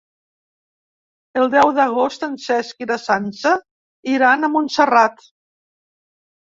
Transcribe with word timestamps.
El 1.41 1.45
deu 1.57 1.73
d'agost 1.81 2.25
en 2.29 2.33
Cesc 2.47 2.83
i 2.85 2.89
na 2.93 2.99
Sança 3.05 3.55
iran 4.17 4.43
a 4.43 4.53
Montserrat. 4.59 5.25